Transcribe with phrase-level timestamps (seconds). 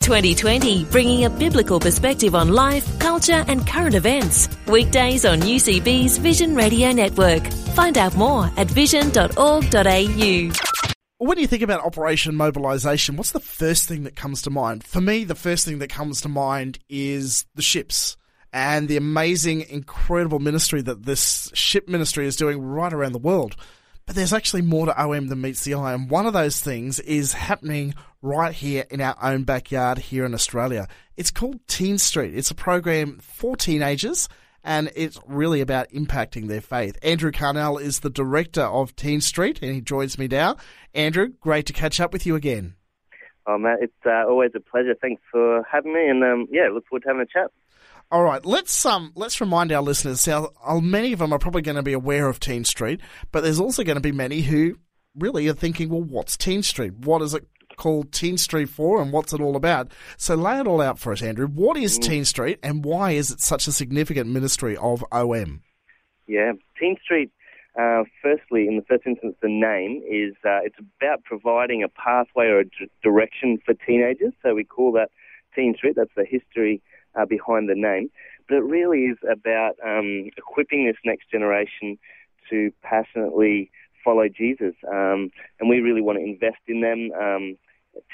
[0.00, 4.48] 2020, bringing a biblical perspective on life, culture, and current events.
[4.66, 7.46] Weekdays on UCB's Vision Radio Network.
[7.74, 10.52] Find out more at vision.org.au.
[11.18, 14.84] When you think about Operation Mobilisation, what's the first thing that comes to mind?
[14.84, 18.16] For me, the first thing that comes to mind is the ships
[18.54, 23.54] and the amazing, incredible ministry that this ship ministry is doing right around the world.
[24.10, 26.98] But there's actually more to OM than meets the eye, and one of those things
[26.98, 30.88] is happening right here in our own backyard here in Australia.
[31.16, 32.34] It's called Teen Street.
[32.34, 34.28] It's a program for teenagers
[34.64, 36.98] and it's really about impacting their faith.
[37.04, 40.56] Andrew Carnell is the director of Teen Street, and he joins me now.
[40.92, 42.74] Andrew, great to catch up with you again.
[43.46, 44.96] Oh, Matt, it's uh, always a pleasure.
[45.00, 47.52] Thanks for having me, and um, yeah, look forward to having a chat.
[48.12, 50.26] All right, let's um let's remind our listeners.
[50.26, 50.50] Now,
[50.82, 53.84] many of them are probably going to be aware of Teen Street, but there's also
[53.84, 54.78] going to be many who
[55.16, 56.94] really are thinking, well, what's Teen Street?
[56.94, 59.92] What is it called Teen Street for, and what's it all about?
[60.16, 61.46] So lay it all out for us, Andrew.
[61.46, 62.02] What is mm.
[62.02, 65.62] Teen Street, and why is it such a significant ministry of OM?
[66.26, 67.30] Yeah, Teen Street.
[67.80, 72.46] Uh, firstly, in the first instance, the name is uh, it's about providing a pathway
[72.46, 74.32] or a d- direction for teenagers.
[74.42, 75.10] So we call that
[75.54, 75.94] Teen Street.
[75.96, 76.82] That's the history
[77.18, 78.10] uh, behind the name.
[78.48, 81.98] But it really is about um, equipping this next generation
[82.50, 83.70] to passionately
[84.04, 84.74] follow Jesus.
[84.90, 87.56] Um, and we really want to invest in them, um,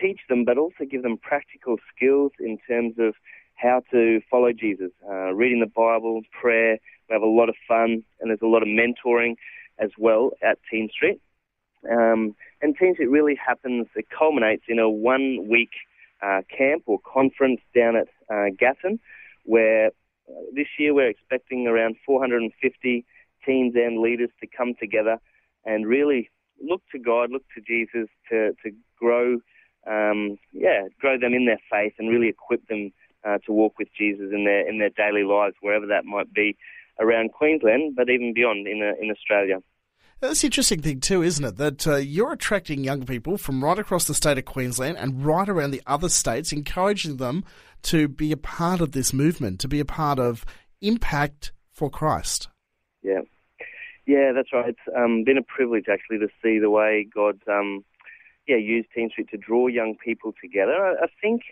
[0.00, 3.14] teach them, but also give them practical skills in terms of
[3.54, 4.90] how to follow Jesus.
[5.08, 8.62] Uh, reading the Bible, prayer, we have a lot of fun, and there's a lot
[8.62, 9.36] of mentoring
[9.78, 11.20] as well at Teen Street.
[11.90, 15.70] Um, and Teen Street really happens, it culminates in a one week
[16.22, 18.98] uh, camp or conference down at uh, Gatton,
[19.44, 19.88] where
[20.28, 23.04] uh, this year we're expecting around 450
[23.44, 25.18] teens and leaders to come together
[25.64, 26.30] and really
[26.62, 29.38] look to God, look to Jesus to, to grow,
[29.86, 32.92] um, yeah, grow them in their faith and really equip them
[33.24, 36.56] uh, to walk with Jesus in their in their daily lives, wherever that might be
[37.00, 39.58] around Queensland, but even beyond in uh, in Australia.
[40.20, 41.56] That's the interesting thing too, isn't it?
[41.56, 45.48] That uh, you're attracting young people from right across the state of Queensland and right
[45.48, 47.44] around the other states, encouraging them
[47.86, 50.44] to be a part of this movement, to be a part of
[50.80, 52.48] impact for Christ.
[53.02, 53.20] Yeah,
[54.06, 54.68] yeah, that's right.
[54.68, 57.84] It's um, been a privilege actually to see the way God, um,
[58.46, 60.72] yeah, used Teen Street to draw young people together.
[60.72, 61.42] I, I think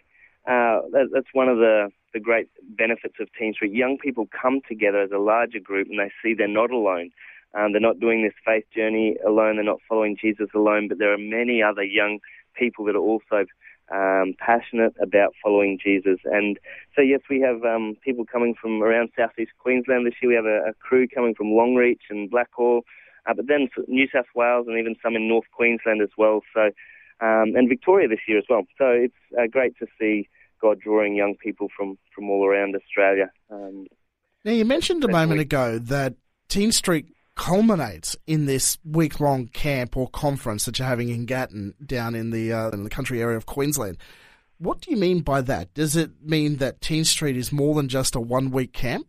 [0.47, 3.73] uh, that, that's one of the the great benefits of Teen Street.
[3.73, 7.11] Young people come together as a larger group and they see they're not alone.
[7.55, 9.57] Um, they're not doing this faith journey alone.
[9.57, 12.21] They're not following Jesus alone, but there are many other young
[12.55, 13.47] people that are also
[13.93, 16.19] um, passionate about following Jesus.
[16.25, 16.59] And
[16.95, 20.31] so, yes, we have um, people coming from around southeast Queensland this year.
[20.31, 22.83] We have a, a crew coming from Longreach and Blackall,
[23.27, 26.41] uh, but then New South Wales and even some in North Queensland as well.
[26.55, 26.71] So,
[27.21, 28.63] um, and Victoria this year as well.
[28.79, 30.29] So it's uh, great to see
[30.61, 33.31] God drawing young people from from all around Australia.
[33.51, 33.87] Um,
[34.45, 36.15] now, you mentioned a moment ago that
[36.49, 37.07] Teen Street
[37.37, 42.31] culminates in this week long camp or conference that you're having in Gatton down in
[42.31, 43.99] the uh, in the country area of Queensland.
[44.59, 45.75] What do you mean by that?
[45.75, 49.07] Does it mean that Teen Street is more than just a one week camp?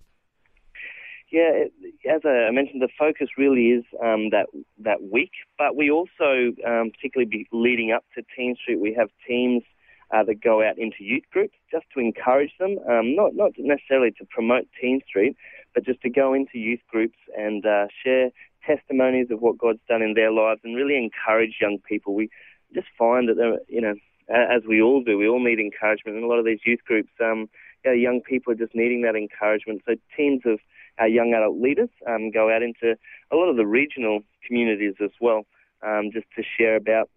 [1.32, 1.66] Yeah,
[2.10, 4.48] as I mentioned, the focus really is um, that
[4.80, 9.64] that week, but we also, um, particularly leading up to Teen Street, we have teams
[10.12, 14.12] uh, that go out into youth groups just to encourage them, um, not not necessarily
[14.12, 15.36] to promote Teen Street,
[15.76, 18.32] but just to go into youth groups and uh, share
[18.66, 22.16] testimonies of what God's done in their lives and really encourage young people.
[22.16, 22.30] We
[22.74, 23.94] just find that, you know,
[24.30, 26.16] as we all do, we all need encouragement.
[26.16, 27.50] And a lot of these youth groups, um,
[27.84, 29.84] you know, young people are just needing that encouragement.
[29.86, 30.60] So teams of
[30.98, 32.96] our young adult leaders um, go out into
[33.32, 35.46] a lot of the regional communities as well,
[35.86, 37.10] um, just to share about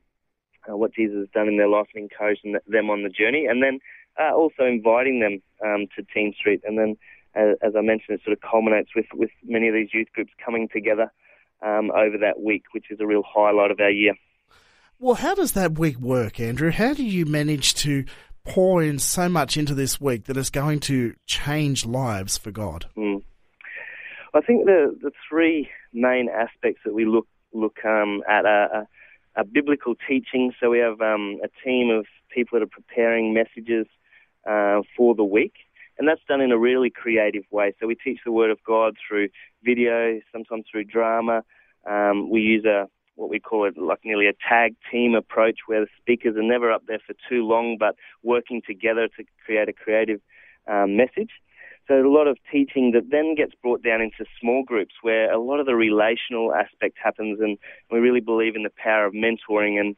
[0.69, 3.47] uh, what Jesus has done in their life and encouraging them on the journey.
[3.47, 3.79] And then
[4.19, 6.97] uh, also inviting them um, to Teen Street and then
[7.35, 10.69] as I mentioned, it sort of culminates with, with many of these youth groups coming
[10.73, 11.13] together
[11.63, 14.15] um, over that week, which is a real highlight of our year.
[14.99, 16.71] Well, how does that week work, Andrew?
[16.71, 18.05] How do you manage to
[18.45, 22.87] pour in so much into this week that is going to change lives for God?
[22.97, 23.23] Mm.
[24.35, 28.87] I think the, the three main aspects that we look look um, at are,
[29.35, 30.53] are, biblical teaching.
[30.61, 33.87] So we have um, a team of people that are preparing messages
[34.47, 35.55] uh, for the week
[35.99, 37.75] and that's done in a really creative way.
[37.81, 39.29] So we teach the Word of God through
[39.63, 41.43] video, sometimes through drama.
[41.89, 45.81] Um, we use a what we call it like nearly a tag team approach where
[45.81, 49.73] the speakers are never up there for too long but working together to create a
[49.73, 50.21] creative
[50.69, 51.31] um, message.
[51.89, 55.39] So a lot of teaching that then gets brought down into small groups where a
[55.41, 57.59] lot of the relational aspect happens and
[57.91, 59.97] we really believe in the power of mentoring and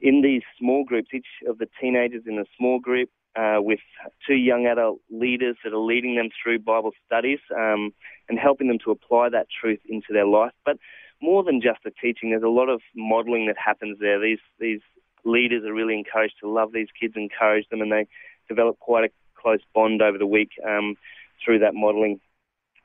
[0.00, 3.80] in these small groups, each of the teenagers in a small group uh, with
[4.26, 7.92] two young adult leaders that are leading them through Bible studies um,
[8.28, 10.52] and helping them to apply that truth into their life.
[10.64, 10.76] But
[11.20, 14.20] more than just the teaching, there's a lot of modelling that happens there.
[14.20, 14.80] These these
[15.24, 18.06] leaders are really encouraged to love these kids, encourage them, and they
[18.48, 20.96] develop quite a close bond over the week um,
[21.44, 22.20] through that modelling.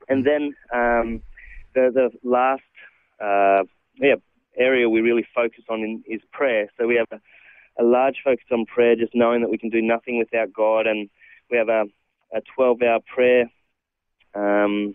[0.08, 1.22] And then um,
[1.74, 2.62] the the last
[3.20, 3.64] uh,
[3.96, 4.14] yeah
[4.56, 6.68] area we really focus on in, is prayer.
[6.78, 7.20] So we have a,
[7.78, 11.08] a, large focus on prayer, just knowing that we can do nothing without God, and
[11.50, 11.84] we have a,
[12.34, 13.50] a 12-hour prayer
[14.34, 14.94] um,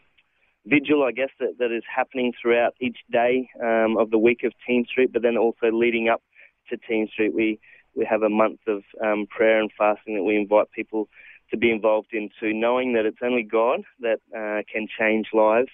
[0.66, 4.54] vigil, I guess, that, that is happening throughout each day um, of the week of
[4.66, 6.22] Teen Street, but then also leading up
[6.70, 7.60] to Teen Street, we
[7.96, 11.10] we have a month of um, prayer and fasting that we invite people
[11.52, 15.70] to be involved into, knowing that it's only God that uh, can change lives,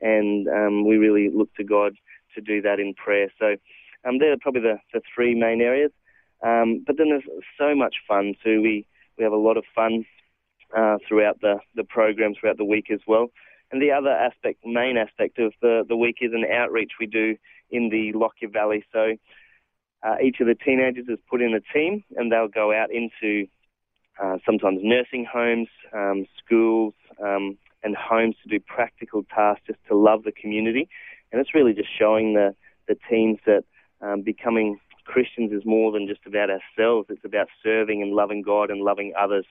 [0.00, 1.94] and um, we really look to God
[2.34, 3.28] to do that in prayer.
[3.38, 3.56] So
[4.04, 5.92] um, they're probably the, the three main areas.
[6.42, 8.62] Um, but then there's so much fun too.
[8.62, 8.86] We
[9.18, 10.06] we have a lot of fun
[10.76, 13.30] uh, throughout the, the program throughout the week as well.
[13.70, 17.36] And the other aspect, main aspect of the, the week is an outreach we do
[17.70, 18.84] in the Lockyer Valley.
[18.92, 19.16] So
[20.02, 23.46] uh, each of the teenagers is put in a team and they'll go out into
[24.20, 29.96] uh, sometimes nursing homes, um, schools, um, and homes to do practical tasks just to
[29.96, 30.88] love the community.
[31.32, 32.54] And it's really just showing the,
[32.88, 33.64] the teens that
[34.02, 37.08] um, becoming Christians is more than just about ourselves.
[37.10, 39.46] It's about serving and loving God and loving others.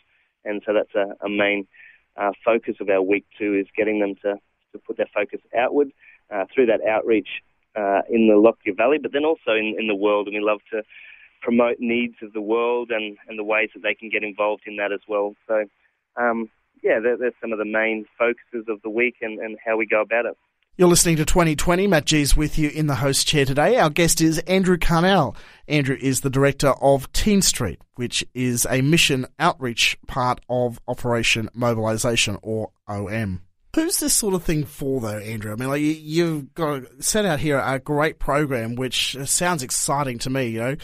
[0.45, 1.67] And so that's a, a main
[2.15, 4.35] uh, focus of our week too, is getting them to,
[4.71, 5.89] to put their focus outward
[6.33, 7.27] uh, through that outreach
[7.75, 10.27] uh, in the Lockyer Valley, but then also in, in the world.
[10.27, 10.81] And we love to
[11.41, 14.77] promote needs of the world and, and the ways that they can get involved in
[14.77, 15.35] that as well.
[15.47, 15.65] So,
[16.15, 16.49] um,
[16.81, 20.01] yeah, there's some of the main focuses of the week and, and how we go
[20.01, 20.37] about it.
[20.79, 21.87] You're listening to 2020.
[21.87, 23.75] Matt G's with you in the host chair today.
[23.75, 25.35] Our guest is Andrew Carnell.
[25.67, 31.49] Andrew is the director of Teen Street, which is a mission outreach part of Operation
[31.53, 33.41] Mobilisation or OM.
[33.75, 35.51] Who's this sort of thing for, though, Andrew?
[35.51, 40.17] I mean, like you, have got set out here a great program, which sounds exciting
[40.19, 40.47] to me.
[40.47, 40.75] You know,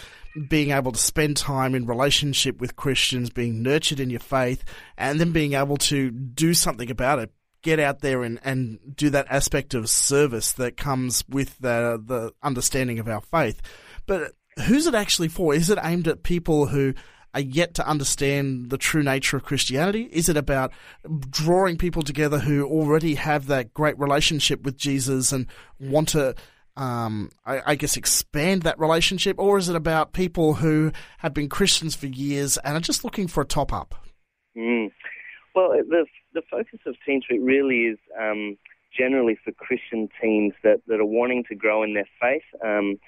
[0.49, 4.65] being able to spend time in relationship with Christians, being nurtured in your faith,
[4.97, 7.31] and then being able to do something about it
[7.65, 12.31] get out there and, and do that aspect of service that comes with the, the
[12.43, 13.59] understanding of our faith.
[14.05, 14.33] But
[14.67, 15.53] who's it actually for?
[15.53, 16.93] Is it aimed at people who
[17.33, 20.03] are yet to understand the true nature of Christianity?
[20.11, 20.73] Is it about
[21.31, 25.47] drawing people together who already have that great relationship with Jesus and
[25.79, 26.35] want to,
[26.77, 29.39] um, I, I, guess, expand that relationship?
[29.39, 33.27] Or is it about people who have been Christians for years and are just looking
[33.27, 33.95] for a top up?
[34.55, 34.91] Mm.
[35.55, 38.57] Well, the the focus of Teen Street really is um,
[38.95, 42.99] generally for Christian teens that, that are wanting to grow in their faith, um,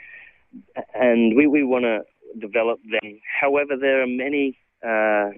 [0.95, 2.01] and we, we want to
[2.39, 3.19] develop them.
[3.39, 5.37] However, there are many uh,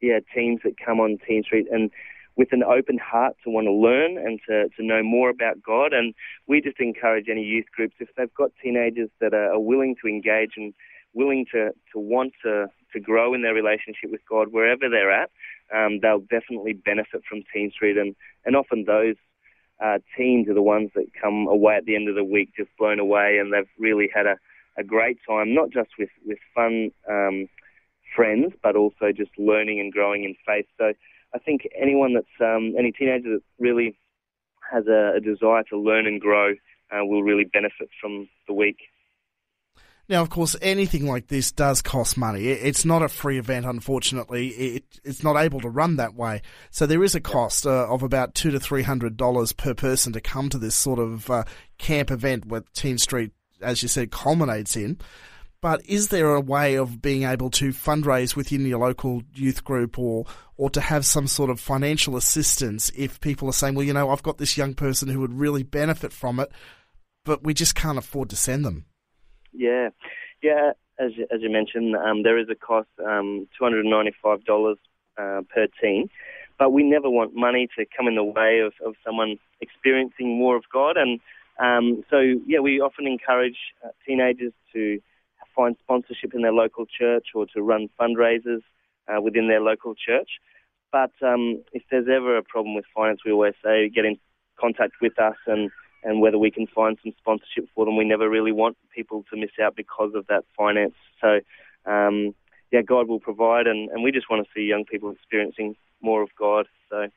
[0.00, 1.90] yeah teens that come on Teen Street and
[2.36, 5.92] with an open heart to want to learn and to, to know more about God.
[5.92, 6.14] And
[6.46, 10.08] we just encourage any youth groups, if they've got teenagers that are, are willing to
[10.08, 10.74] engage and
[11.14, 12.66] willing to, to want to,
[12.96, 15.30] to grow in their relationship with God wherever they're at,
[15.74, 17.98] um, they'll definitely benefit from Teen Street.
[17.98, 19.16] And, and often those
[19.84, 22.70] uh, teens are the ones that come away at the end of the week just
[22.78, 24.36] blown away and they've really had a,
[24.78, 27.48] a great time, not just with, with fun um,
[28.14, 30.66] friends, but also just learning and growing in faith.
[30.78, 30.92] So
[31.34, 33.98] I think anyone that's, um, any teenager that really
[34.72, 36.54] has a, a desire to learn and grow
[36.90, 38.78] uh, will really benefit from the week.
[40.08, 42.46] Now, of course, anything like this does cost money.
[42.46, 44.48] It's not a free event, unfortunately.
[44.48, 46.42] It, it's not able to run that way.
[46.70, 50.12] So there is a cost uh, of about two to three hundred dollars per person
[50.12, 51.44] to come to this sort of uh,
[51.78, 54.98] camp event where Teen Street, as you said, culminates in.
[55.60, 59.98] But is there a way of being able to fundraise within your local youth group
[59.98, 60.24] or
[60.56, 64.10] or to have some sort of financial assistance if people are saying, well, you know,
[64.10, 66.52] I've got this young person who would really benefit from it,
[67.24, 68.86] but we just can't afford to send them?
[69.56, 69.88] Yeah,
[70.42, 70.72] yeah.
[70.98, 74.44] As you, as you mentioned, um, there is a cost, um, two hundred and ninety-five
[74.44, 74.78] dollars
[75.18, 76.08] uh, per team,
[76.58, 80.56] but we never want money to come in the way of, of someone experiencing more
[80.56, 80.96] of God.
[80.96, 81.20] And
[81.58, 85.00] um, so, yeah, we often encourage uh, teenagers to
[85.54, 88.62] find sponsorship in their local church or to run fundraisers
[89.08, 90.30] uh, within their local church.
[90.92, 94.18] But um, if there's ever a problem with finance, we always say get in
[94.58, 95.70] contact with us and,
[96.06, 97.96] and whether we can find some sponsorship for them.
[97.96, 100.94] We never really want people to miss out because of that finance.
[101.20, 101.40] So,
[101.84, 102.32] um,
[102.70, 106.22] yeah, God will provide, and, and we just want to see young people experiencing more
[106.22, 106.66] of God.
[106.88, 107.08] So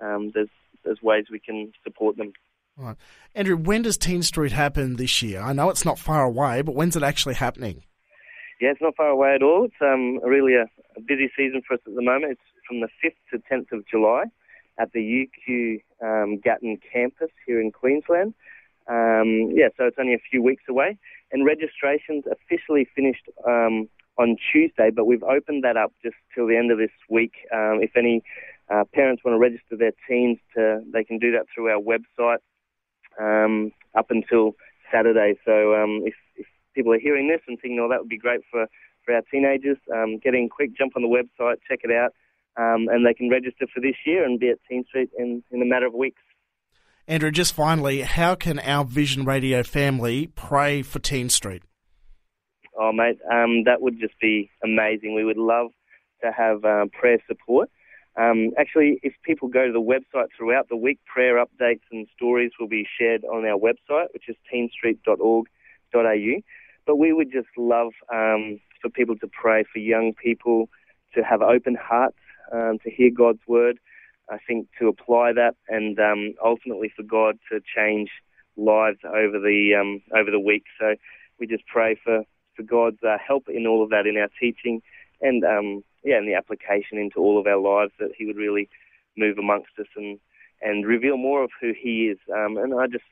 [0.00, 0.48] um, there's
[0.82, 2.32] there's ways we can support them.
[2.76, 2.96] Right.
[3.34, 5.42] Andrew, when does Teen Street happen this year?
[5.42, 7.82] I know it's not far away, but when's it actually happening?
[8.60, 9.64] Yeah, it's not far away at all.
[9.64, 10.62] It's um, really a,
[10.96, 12.32] a busy season for us at the moment.
[12.32, 14.24] It's from the 5th to 10th of July
[14.78, 18.34] at the UQ um, Gatton campus here in Queensland.
[18.88, 20.98] Um, yeah, so it's only a few weeks away.
[21.30, 26.56] And registration's officially finished um, on Tuesday, but we've opened that up just till the
[26.56, 27.32] end of this week.
[27.52, 28.22] Um, if any
[28.70, 32.38] uh, parents want to register their teens, to, they can do that through our website
[33.20, 34.54] um, up until
[34.92, 35.34] Saturday.
[35.44, 38.40] So um, if, if, people are hearing this and thinking, oh, that would be great
[38.52, 38.66] for,
[39.04, 42.12] for our teenagers, um, get in quick, jump on the website, check it out,
[42.58, 45.62] um, and they can register for this year and be at Teen Street in, in
[45.62, 46.20] a matter of weeks.
[47.06, 51.62] Andrew, just finally, how can our Vision Radio family pray for Teen Street?
[52.78, 55.14] Oh, mate, um, that would just be amazing.
[55.14, 55.68] We would love
[56.22, 57.70] to have uh, prayer support.
[58.16, 62.50] Um, actually, if people go to the website throughout the week, prayer updates and stories
[62.58, 66.34] will be shared on our website, which is teenstreet.org.au.
[66.86, 70.68] But we would just love um, for people to pray for young people
[71.14, 72.18] to have open hearts,
[72.52, 73.78] um, to hear God's word.
[74.30, 78.10] I think to apply that, and um, ultimately for God to change
[78.56, 80.64] lives over the um, over the week.
[80.78, 80.94] So
[81.38, 82.24] we just pray for
[82.54, 84.82] for God's uh, help in all of that in our teaching
[85.20, 88.68] and um, yeah, in the application into all of our lives that He would really
[89.16, 90.18] move amongst us and
[90.60, 92.18] and reveal more of who He is.
[92.32, 93.04] Um, and I just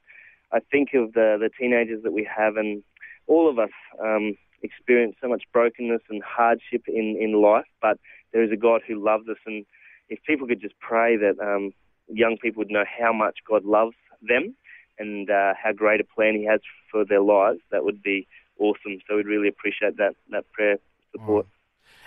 [0.53, 2.83] I think of the the teenagers that we have and
[3.27, 3.71] all of us
[4.03, 7.99] um, experience so much brokenness and hardship in in life, but
[8.33, 9.65] there is a God who loves us and
[10.09, 11.73] if people could just pray that um,
[12.09, 14.55] young people would know how much God loves them
[14.99, 18.27] and uh, how great a plan He has for their lives, that would be
[18.59, 18.99] awesome.
[19.09, 20.79] So we'd really appreciate that that prayer
[21.13, 21.47] support.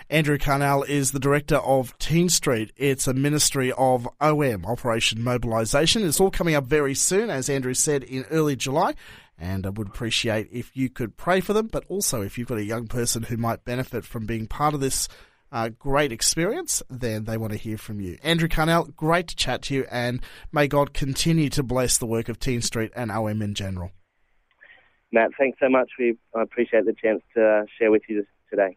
[0.08, 2.72] Andrew Carnell is the director of Teen Street.
[2.76, 6.04] It's a ministry of OM, Operation Mobilisation.
[6.04, 8.94] It's all coming up very soon, as Andrew said, in early July.
[9.38, 12.58] And I would appreciate if you could pray for them, but also if you've got
[12.58, 15.08] a young person who might benefit from being part of this
[15.52, 18.18] uh, great experience, then they want to hear from you.
[18.22, 20.20] Andrew Carnell, great to chat to you, and
[20.52, 23.90] may God continue to bless the work of Teen Street and OM in general.
[25.12, 25.90] Matt, thanks so much.
[25.98, 28.76] We I appreciate the chance to uh, share with you today.